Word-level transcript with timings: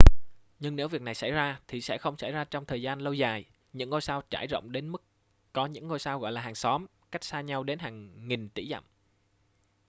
nhưng 0.59 0.75
nếu 0.75 0.87
việc 0.87 1.01
này 1.01 1.15
xảy 1.15 1.31
ra 1.31 1.59
thì 1.67 1.81
sẽ 1.81 1.97
không 1.97 2.17
xảy 2.17 2.31
ra 2.31 2.43
trong 2.43 2.65
thời 2.65 2.81
gian 2.81 2.99
lâu 3.01 3.13
dài 3.13 3.45
những 3.73 3.89
ngôi 3.89 4.01
sao 4.01 4.21
trải 4.29 4.47
rộng 4.47 4.71
đến 4.71 4.89
mức 4.89 5.03
có 5.53 5.65
những 5.65 5.87
ngôi 5.87 5.99
sao 5.99 6.19
gọi 6.19 6.31
là 6.31 6.41
hàng 6.41 6.55
xóm 6.55 6.85
cách 7.11 7.23
xa 7.23 7.41
nhau 7.41 7.63
đến 7.63 7.79
hàng 7.79 8.27
nghìn 8.27 8.49
tỷ 8.49 8.69
dặm 8.71 8.83